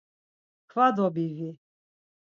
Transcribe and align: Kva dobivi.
Kva 0.69 0.87
dobivi. 0.97 1.51